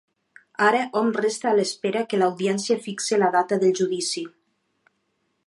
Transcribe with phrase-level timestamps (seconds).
[0.67, 4.27] Ara hom resta a l’espera que l’audiència fixe la data del judici.